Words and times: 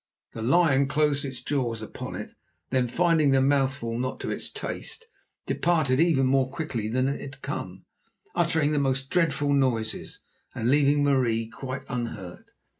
The 0.33 0.41
lion 0.41 0.87
closed 0.87 1.23
its 1.23 1.43
jaws 1.43 1.83
upon 1.83 2.15
it, 2.15 2.31
then 2.71 2.87
finding 2.87 3.29
the 3.29 3.39
mouthful 3.39 3.99
not 3.99 4.19
to 4.21 4.31
its 4.31 4.49
taste, 4.49 5.05
departed 5.45 5.99
even 5.99 6.25
more 6.25 6.49
quickly 6.49 6.87
than 6.87 7.07
it 7.07 7.21
had 7.21 7.43
come, 7.43 7.85
uttering 8.33 8.71
the 8.71 8.79
most 8.79 9.11
dreadful 9.11 9.53
noises, 9.53 10.21
and 10.55 10.71
leaving 10.71 11.03
Marie 11.03 11.47
quite 11.47 11.83
unhurt. 11.87 12.47